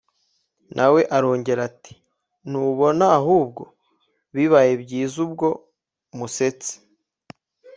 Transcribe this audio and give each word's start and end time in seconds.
nawe 0.75 1.01
arongera 1.15 1.61
ati:"ntubona 1.69 3.05
ahubwo; 3.19 3.63
bibaye 4.35 4.71
byiza 4.83 5.15
ubwo 5.25 5.47
musetse!" 6.17 6.71